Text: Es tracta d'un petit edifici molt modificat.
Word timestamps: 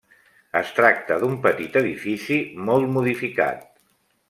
Es 0.61 0.71
tracta 0.77 1.17
d'un 1.23 1.35
petit 1.43 1.77
edifici 1.83 2.39
molt 2.71 2.91
modificat. 2.97 3.65